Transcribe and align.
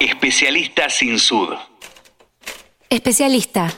Especialista 0.00 0.90
sin 0.90 1.18
sud. 1.18 1.54
Especialista. 2.90 3.72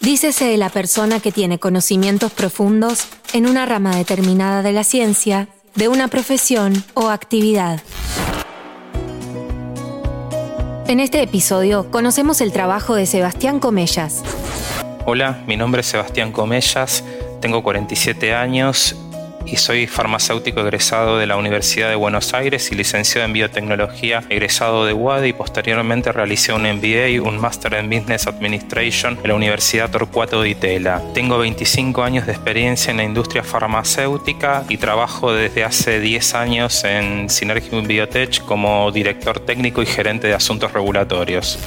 Dícese 0.00 0.44
de 0.44 0.58
la 0.58 0.68
persona 0.68 1.18
que 1.18 1.32
tiene 1.32 1.58
conocimientos 1.58 2.30
profundos 2.30 3.08
en 3.32 3.46
una 3.46 3.64
rama 3.64 3.96
determinada 3.96 4.60
de 4.60 4.72
la 4.72 4.84
ciencia, 4.84 5.48
de 5.74 5.88
una 5.88 6.08
profesión 6.08 6.84
o 6.92 7.08
actividad. 7.08 7.80
En 10.88 11.00
este 11.00 11.22
episodio 11.22 11.90
conocemos 11.90 12.42
el 12.42 12.52
trabajo 12.52 12.94
de 12.94 13.06
Sebastián 13.06 13.58
Comellas. 13.58 14.22
Hola, 15.06 15.42
mi 15.46 15.56
nombre 15.56 15.80
es 15.80 15.86
Sebastián 15.86 16.32
Comellas, 16.32 17.02
tengo 17.40 17.62
47 17.62 18.34
años 18.34 18.94
y 19.46 19.56
soy 19.56 19.86
farmacéutico 19.86 20.60
egresado 20.60 21.18
de 21.18 21.26
la 21.26 21.36
Universidad 21.36 21.88
de 21.88 21.96
Buenos 21.96 22.34
Aires 22.34 22.70
y 22.72 22.74
licenciado 22.74 23.26
en 23.26 23.32
biotecnología 23.32 24.22
egresado 24.28 24.84
de 24.84 24.92
UADE 24.92 25.28
y 25.28 25.32
posteriormente 25.32 26.12
realicé 26.12 26.52
un 26.52 26.62
MBA 26.62 27.08
y 27.08 27.18
un 27.18 27.38
Master 27.38 27.74
en 27.74 27.88
Business 27.88 28.26
Administration 28.26 29.18
en 29.22 29.28
la 29.28 29.34
Universidad 29.34 29.90
Torcuato 29.90 30.42
de 30.42 30.50
Itela. 30.50 31.02
Tengo 31.14 31.38
25 31.38 32.02
años 32.02 32.26
de 32.26 32.32
experiencia 32.32 32.90
en 32.90 32.98
la 32.98 33.04
industria 33.04 33.42
farmacéutica 33.42 34.64
y 34.68 34.76
trabajo 34.76 35.32
desde 35.32 35.64
hace 35.64 36.00
10 36.00 36.34
años 36.34 36.84
en 36.84 37.28
Synergium 37.28 37.86
Biotech 37.86 38.44
como 38.44 38.90
director 38.92 39.40
técnico 39.40 39.82
y 39.82 39.86
gerente 39.86 40.26
de 40.26 40.34
asuntos 40.34 40.72
regulatorios. 40.72 41.58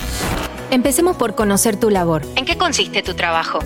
Empecemos 0.71 1.15
por 1.15 1.35
conocer 1.35 1.79
tu 1.79 1.89
labor. 1.89 2.23
¿En 2.35 2.45
qué 2.45 2.57
consiste 2.57 3.03
tu 3.03 3.13
trabajo? 3.13 3.59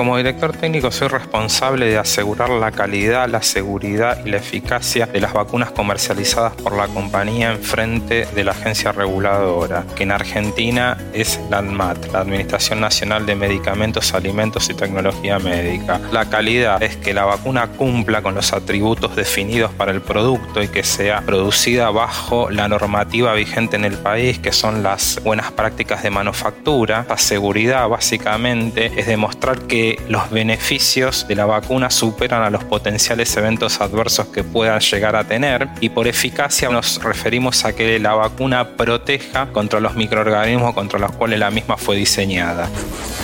Como 0.00 0.16
director 0.16 0.56
técnico 0.56 0.90
soy 0.90 1.08
responsable 1.08 1.84
de 1.84 1.98
asegurar 1.98 2.48
la 2.48 2.72
calidad, 2.72 3.28
la 3.28 3.42
seguridad 3.42 4.24
y 4.24 4.30
la 4.30 4.38
eficacia 4.38 5.04
de 5.04 5.20
las 5.20 5.34
vacunas 5.34 5.72
comercializadas 5.72 6.54
por 6.54 6.74
la 6.74 6.88
compañía 6.88 7.52
en 7.52 7.58
frente 7.62 8.24
de 8.24 8.44
la 8.44 8.52
agencia 8.52 8.92
reguladora, 8.92 9.84
que 9.94 10.04
en 10.04 10.12
Argentina 10.12 10.96
es 11.12 11.38
la 11.50 11.58
ANMAT, 11.58 12.12
la 12.14 12.20
Administración 12.20 12.80
Nacional 12.80 13.26
de 13.26 13.34
Medicamentos, 13.34 14.14
Alimentos 14.14 14.70
y 14.70 14.74
Tecnología 14.74 15.38
Médica. 15.38 16.00
La 16.12 16.30
calidad 16.30 16.82
es 16.82 16.96
que 16.96 17.12
la 17.12 17.26
vacuna 17.26 17.66
cumpla 17.66 18.22
con 18.22 18.34
los 18.34 18.54
atributos 18.54 19.16
definidos 19.16 19.70
para 19.74 19.92
el 19.92 20.00
producto 20.00 20.62
y 20.62 20.68
que 20.68 20.82
sea 20.82 21.20
producida 21.20 21.90
bajo 21.90 22.48
la 22.48 22.68
normativa 22.68 23.34
vigente 23.34 23.76
en 23.76 23.84
el 23.84 23.98
país, 23.98 24.38
que 24.38 24.52
son 24.52 24.82
las 24.82 25.20
buenas 25.22 25.52
prácticas 25.52 26.02
de 26.02 26.08
manufactura. 26.08 27.04
La 27.06 27.18
seguridad 27.18 27.86
básicamente 27.86 28.92
es 28.96 29.06
demostrar 29.06 29.58
que 29.58 29.89
los 30.08 30.30
beneficios 30.30 31.26
de 31.28 31.34
la 31.34 31.46
vacuna 31.46 31.90
superan 31.90 32.42
a 32.42 32.50
los 32.50 32.64
potenciales 32.64 33.36
eventos 33.36 33.80
adversos 33.80 34.26
que 34.26 34.44
puedan 34.44 34.80
llegar 34.80 35.16
a 35.16 35.24
tener 35.24 35.68
y 35.80 35.88
por 35.88 36.06
eficacia 36.06 36.68
nos 36.68 37.02
referimos 37.02 37.64
a 37.64 37.74
que 37.74 37.98
la 37.98 38.14
vacuna 38.14 38.76
proteja 38.76 39.52
contra 39.52 39.80
los 39.80 39.94
microorganismos 39.94 40.74
contra 40.74 40.98
los 40.98 41.12
cuales 41.12 41.38
la 41.38 41.50
misma 41.50 41.76
fue 41.76 41.96
diseñada. 41.96 42.68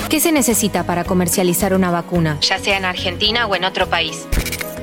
¿Qué 0.08 0.20
se 0.20 0.32
necesita 0.32 0.84
para 0.84 1.04
comercializar 1.04 1.74
una 1.74 1.90
vacuna, 1.90 2.38
ya 2.40 2.58
sea 2.58 2.76
en 2.76 2.84
Argentina 2.84 3.46
o 3.46 3.56
en 3.56 3.64
otro 3.64 3.88
país? 3.88 4.26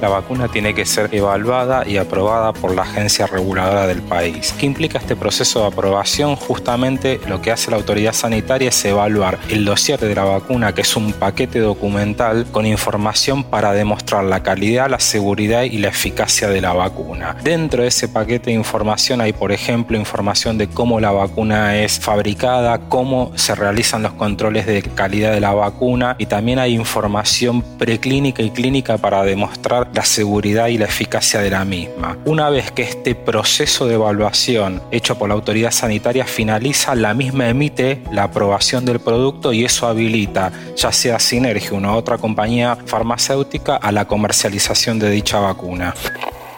La 0.03 0.09
vacuna 0.09 0.49
tiene 0.49 0.73
que 0.73 0.85
ser 0.85 1.15
evaluada 1.15 1.87
y 1.87 1.95
aprobada 1.95 2.51
por 2.51 2.75
la 2.75 2.81
agencia 2.81 3.25
reguladora 3.25 3.87
del 3.87 4.01
país. 4.01 4.53
¿Qué 4.59 4.65
implica 4.65 4.97
este 4.97 5.15
proceso 5.15 5.61
de 5.61 5.67
aprobación? 5.67 6.35
Justamente 6.35 7.21
lo 7.29 7.41
que 7.41 7.51
hace 7.51 7.71
la 7.71 7.77
autoridad 7.77 8.11
sanitaria 8.11 8.67
es 8.67 8.83
evaluar 8.83 9.39
el 9.47 9.63
dossier 9.63 9.97
de 10.01 10.13
la 10.13 10.25
vacuna, 10.25 10.75
que 10.75 10.81
es 10.81 10.97
un 10.97 11.13
paquete 11.13 11.59
documental 11.59 12.45
con 12.51 12.65
información 12.65 13.45
para 13.45 13.71
demostrar 13.71 14.25
la 14.25 14.43
calidad, 14.43 14.89
la 14.89 14.99
seguridad 14.99 15.61
y 15.61 15.77
la 15.77 15.87
eficacia 15.87 16.49
de 16.49 16.59
la 16.59 16.73
vacuna. 16.73 17.37
Dentro 17.41 17.83
de 17.83 17.87
ese 17.87 18.09
paquete 18.09 18.49
de 18.49 18.57
información 18.57 19.21
hay, 19.21 19.31
por 19.31 19.53
ejemplo, 19.53 19.97
información 19.97 20.57
de 20.57 20.67
cómo 20.67 20.99
la 20.99 21.11
vacuna 21.11 21.77
es 21.77 21.97
fabricada, 21.97 22.89
cómo 22.89 23.31
se 23.35 23.55
realizan 23.55 24.03
los 24.03 24.11
controles 24.11 24.65
de 24.65 24.81
calidad 24.81 25.31
de 25.31 25.39
la 25.39 25.53
vacuna 25.53 26.17
y 26.19 26.25
también 26.25 26.59
hay 26.59 26.73
información 26.73 27.61
preclínica 27.77 28.43
y 28.43 28.49
clínica 28.49 28.97
para 28.97 29.23
demostrar 29.23 29.92
la 29.93 30.03
seguridad 30.03 30.67
y 30.67 30.77
la 30.77 30.85
eficacia 30.85 31.39
de 31.41 31.49
la 31.49 31.65
misma. 31.65 32.17
Una 32.25 32.49
vez 32.49 32.71
que 32.71 32.83
este 32.83 33.15
proceso 33.15 33.87
de 33.87 33.95
evaluación 33.95 34.81
hecho 34.91 35.17
por 35.17 35.29
la 35.29 35.35
autoridad 35.35 35.71
sanitaria 35.71 36.25
finaliza, 36.25 36.95
la 36.95 37.13
misma 37.13 37.49
emite 37.49 38.01
la 38.11 38.23
aprobación 38.23 38.85
del 38.85 38.99
producto 38.99 39.53
y 39.53 39.65
eso 39.65 39.87
habilita 39.87 40.51
ya 40.75 40.91
sea 40.91 41.19
Sinergia 41.19 41.77
o 41.77 41.95
otra 41.95 42.17
compañía 42.17 42.77
farmacéutica 42.85 43.75
a 43.75 43.91
la 43.91 44.05
comercialización 44.05 44.99
de 44.99 45.09
dicha 45.09 45.39
vacuna. 45.39 45.93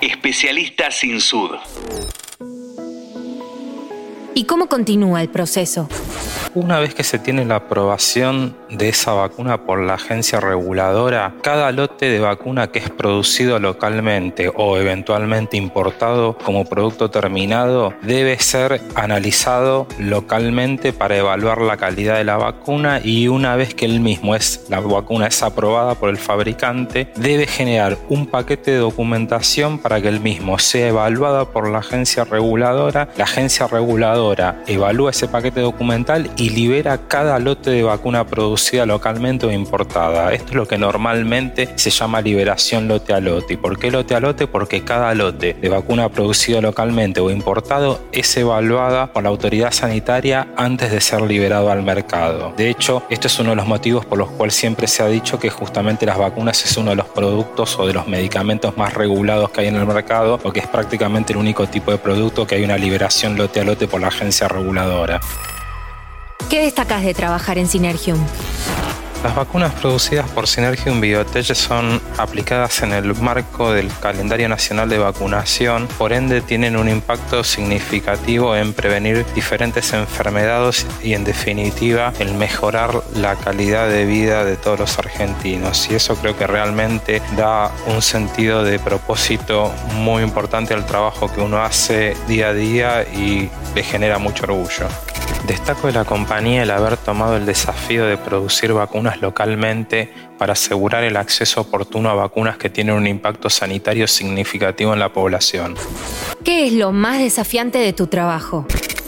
Especialista 0.02 0.91
sin 0.91 1.19
sud. 1.19 1.52
¿Y 4.34 4.44
cómo 4.46 4.67
continúa 4.67 5.22
el 5.22 5.29
proceso? 5.29 5.88
Una 6.55 6.79
vez 6.79 6.95
que 6.95 7.03
se 7.03 7.19
tiene 7.19 7.43
la 7.43 7.57
aprobación 7.57 8.55
de 8.69 8.88
esa 8.88 9.11
vacuna 9.11 9.66
por 9.66 9.77
la 9.81 9.95
agencia 9.95 10.39
reguladora, 10.39 11.33
cada 11.41 11.69
lote 11.73 12.05
de 12.07 12.21
vacuna 12.21 12.71
que 12.71 12.79
es 12.79 12.89
producido 12.89 13.59
localmente 13.59 14.49
o 14.55 14.77
eventualmente 14.77 15.57
importado 15.57 16.38
como 16.38 16.63
producto 16.63 17.11
terminado 17.11 17.93
debe 18.03 18.39
ser 18.39 18.79
analizado 18.95 19.85
localmente 19.99 20.93
para 20.93 21.17
evaluar 21.17 21.59
la 21.59 21.75
calidad 21.75 22.16
de 22.16 22.23
la 22.23 22.38
vacuna 22.38 23.01
y 23.03 23.27
una 23.27 23.57
vez 23.57 23.75
que 23.75 23.83
el 23.83 23.99
mismo 23.99 24.33
es 24.33 24.67
la 24.69 24.79
vacuna 24.79 25.27
es 25.27 25.43
aprobada 25.43 25.95
por 25.95 26.07
el 26.07 26.17
fabricante, 26.17 27.11
debe 27.17 27.47
generar 27.47 27.97
un 28.07 28.27
paquete 28.27 28.72
de 28.72 28.77
documentación 28.77 29.77
para 29.77 29.99
que 29.99 30.07
el 30.07 30.22
mismo 30.22 30.57
sea 30.57 30.87
evaluado 30.87 31.51
por 31.51 31.69
la 31.69 31.79
agencia 31.79 32.23
reguladora. 32.23 33.09
La 33.17 33.25
agencia 33.25 33.67
reguladora 33.67 34.63
evalúa 34.67 35.11
ese 35.11 35.27
paquete 35.27 35.59
documental 35.59 36.31
y 36.37 36.44
y 36.45 36.51
libera 36.51 37.07
cada 37.07 37.39
lote 37.39 37.72
de 37.72 37.81
vacuna 37.81 38.28
producida 38.28 38.85
localmente 38.85 39.47
o 39.47 39.51
importada. 39.51 40.31
Esto 40.31 40.50
es 40.50 40.53
lo 40.53 40.67
que 40.67 40.78
normalmente 40.78 41.69
se 41.75 41.89
llama 41.89 42.22
liberación 42.22 42.88
lote 42.88 43.13
a 43.13 43.19
lote. 43.19 43.56
¿Y 43.56 43.57
por 43.57 43.79
qué 43.79 43.89
lote 43.89 44.13
a 44.13 44.19
lote? 44.19 44.45
Porque 44.45 44.84
cada 44.84 45.16
lote 45.16 45.55
de 45.59 45.69
vacuna 45.69 46.07
producido 46.09 46.61
localmente 46.61 47.19
o 47.19 47.31
importado 47.31 48.00
es 48.11 48.38
evaluada 48.38 49.11
por 49.11 49.23
la 49.23 49.29
autoridad 49.29 49.72
sanitaria 49.72 50.50
antes 50.55 50.91
de 50.91 51.01
ser 51.01 51.23
liberado 51.23 51.72
al 51.72 51.81
mercado. 51.81 52.53
De 52.55 52.69
hecho, 52.69 53.01
esto 53.09 53.25
es 53.25 53.39
uno 53.39 53.50
de 53.50 53.55
los 53.55 53.66
motivos 53.66 54.05
por 54.05 54.19
los 54.19 54.29
cuales 54.29 54.53
siempre 54.53 54.85
se 54.85 55.01
ha 55.01 55.07
dicho 55.07 55.39
que 55.39 55.50
justamente 55.50 56.05
las 56.05 56.19
vacunas 56.19 56.63
es 56.63 56.78
uno 56.78 56.91
de 56.91 56.97
los 56.97 57.07
productos 57.07 57.79
o 57.79 57.88
de 57.88 57.94
los 57.94 58.07
medicamentos 58.07 58.78
más 58.78 58.94
regulados 58.94 59.50
que 59.50 59.61
hay 59.61 59.67
en 59.69 59.78
el 59.78 59.88
mercado, 59.88 60.38
porque 60.38 60.59
es 60.59 60.67
prácticamente 60.67 61.34
el 61.34 61.38
único 61.38 61.66
tipo 61.66 61.89
de 61.89 61.97
producto 61.97 62.45
que 62.45 62.53
hay 62.53 62.63
una 62.63 62.78
liberación 62.78 63.35
lote 63.35 63.61
a 63.61 63.63
lote 63.63 63.88
por 63.88 64.00
la 64.00 64.09
agencia 64.09 64.47
reguladora. 64.47 65.19
¿Qué 66.50 66.61
destacas 66.61 67.03
de 67.03 67.16
trabajar 67.16 67.57
en 67.57 67.67
Synergium? 67.67 68.19
Las 69.23 69.35
vacunas 69.35 69.73
producidas 69.73 70.29
por 70.29 70.47
Synergium 70.47 71.01
Biotech 71.01 71.56
son 71.56 72.00
aplicadas 72.19 72.83
en 72.83 72.94
el 72.94 73.16
marco 73.16 73.72
del 73.72 73.89
calendario 74.00 74.47
nacional 74.47 74.88
de 74.88 75.00
vacunación, 75.00 75.88
por 75.97 76.13
ende 76.13 76.41
tienen 76.41 76.78
un 76.78 76.88
impacto 76.88 77.44
significativo 77.44 78.55
en 78.55 78.73
prevenir 78.73 79.25
diferentes 79.34 79.94
enfermedades 79.94 80.85
y 81.01 81.16
en 81.16 81.23
definitiva 81.23 82.13
en 82.19 82.38
mejorar 82.38 83.01
la 83.16 83.35
calidad 83.35 83.89
de 83.89 84.05
vida 84.05 84.45
de 84.45 84.57
todos 84.57 84.79
los 84.79 85.00
argentinos. 85.00 85.89
Y 85.89 85.95
eso 85.95 86.16
creo 86.17 86.38
que 86.38 86.45
realmente 86.45 87.23
da 87.35 87.72
un 87.88 88.03
sentido 88.03 88.63
de 88.63 88.78
propósito 88.78 89.73
muy 89.95 90.22
importante 90.22 90.75
al 90.75 90.85
trabajo 90.85 91.34
que 91.34 91.41
uno 91.41 91.63
hace 91.63 92.16
día 92.28 92.50
a 92.50 92.53
día 92.53 93.01
y 93.01 93.50
le 93.73 93.81
genera 93.81 94.19
mucho 94.19 94.44
orgullo. 94.44 94.88
Destaco 95.47 95.88
de 95.88 95.94
la 95.94 96.06
compañía 96.06 96.63
el 96.63 96.72
haber 96.72 96.97
tomado 96.97 97.38
el 97.38 97.46
desafío 97.46 98.06
de 98.06 98.18
producir 98.18 98.74
vacunas 98.74 99.22
localmente 99.22 100.12
para 100.38 100.53
asegurar 100.53 101.03
el 101.03 101.18
acceso 101.18 101.62
oportuno 101.62 102.09
a 102.09 102.13
vacunas 102.13 102.58
que 102.58 102.69
tienen 102.69 102.96
un 102.96 103.08
impacto 103.08 103.50
sanitario 103.50 104.08
significativo 104.08 104.94
en 104.94 105.00
la 105.00 105.14
población. 105.14 105.75
¿Qué 106.44 106.68
es 106.68 106.74
lo 106.74 106.91
más 106.91 107.19
desafiante 107.19 107.78
de 107.78 107.94
tu 107.94 108.08
trabajo? 108.08 108.66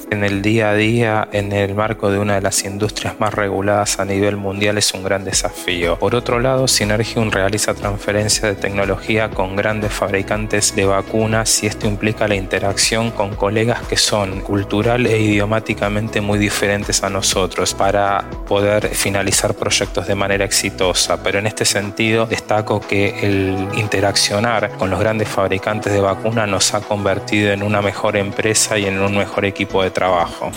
En 0.10 0.24
el 0.24 0.42
día 0.42 0.70
a 0.70 0.74
día 0.74 1.28
en 1.32 1.52
el 1.52 1.76
marco 1.76 2.10
de 2.10 2.20
una 2.20 2.36
de 2.36 2.42
las 2.42 2.64
industrias 2.64 3.20
más 3.20 3.34
reguladas 3.34 4.00
a 4.00 4.06
nivel 4.06 4.38
mundial 4.38 4.78
es 4.78 4.94
un 4.94 5.04
gran 5.04 5.24
desafío. 5.24 5.98
Por 6.00 6.16
otro 6.16 6.40
lado, 6.40 6.68
Synergium 6.68 7.32
realiza 7.32 7.74
transferencia 7.74 8.48
de 8.48 8.56
tecnología 8.56 9.30
con 9.30 9.56
grandes 9.56 9.92
fabricantes 9.92 10.76
de 10.76 10.86
vacunas 10.86 11.64
y 11.64 11.68
esto 11.68 11.88
implica 11.88 12.28
la 12.28 12.36
interacción 12.36 13.12
con 13.12 13.36
colegas 13.36 13.82
que 13.88 13.98
son 13.98 14.42
cultural 14.42 15.06
e 15.06 15.20
idiomáticamente 15.20 16.22
muy 16.22 16.40
diferentes 16.40 17.04
a 17.04 17.10
nosotros 17.10 17.74
para 17.74 18.26
poder 18.48 18.88
finalizar 18.90 19.54
proyectos 19.54 20.08
de 20.08 20.16
manera 20.16 20.46
exitosa. 20.46 21.22
Pero 21.24 21.40
en 21.40 21.48
este 21.48 21.66
sentido 21.66 22.26
destaco 22.26 22.80
que 22.80 23.20
el 23.22 23.68
interaccionar 23.78 24.72
con 24.78 24.90
los 24.90 25.00
grandes 25.00 25.28
fabricantes 25.28 25.92
de 25.92 26.00
vacunas 26.00 26.48
nos 26.48 26.74
ha 26.74 26.82
convertido 26.82 27.52
en 27.52 27.64
una 27.64 27.82
mejor 27.82 28.16
empresa 28.16 28.78
y 28.78 28.86
en 28.86 29.00
un 29.00 29.18
mejor 29.18 29.46
equipo 29.46 29.84
de 29.84 29.92
trabajo. 29.98 30.52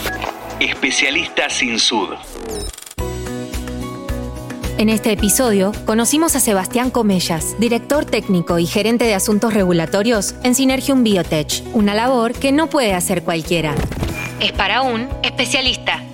Especialista 0.60 1.48
sin 1.48 1.78
sud. 1.78 2.10
En 4.76 4.90
este 4.90 5.12
episodio 5.12 5.72
conocimos 5.86 6.36
a 6.36 6.40
Sebastián 6.40 6.90
Comellas, 6.90 7.58
director 7.58 8.04
técnico 8.04 8.58
y 8.58 8.66
gerente 8.66 9.06
de 9.06 9.14
asuntos 9.14 9.54
regulatorios 9.54 10.34
en 10.42 10.54
Synergium 10.54 11.02
Biotech, 11.04 11.62
una 11.72 11.94
labor 11.94 12.34
que 12.34 12.52
no 12.52 12.68
puede 12.68 12.92
hacer 12.92 13.22
cualquiera. 13.22 13.74
es 14.40 14.52
para 14.52 14.82
un 14.82 15.08
especialista. 15.22 16.09